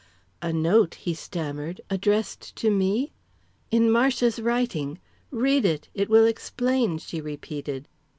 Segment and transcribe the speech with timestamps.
[0.41, 1.79] "A note?" he stammered.
[1.91, 3.11] "Addressed to me?"
[3.69, 4.97] "In Marcia's writing.
[5.29, 5.89] Read it.
[5.93, 7.87] It will explain," she repeated.